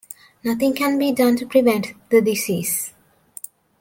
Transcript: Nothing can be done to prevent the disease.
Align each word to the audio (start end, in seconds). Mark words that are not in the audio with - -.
Nothing 0.43 0.73
can 0.73 0.97
be 0.97 1.11
done 1.11 1.35
to 1.35 1.45
prevent 1.45 1.93
the 2.09 2.21
disease. 2.23 2.91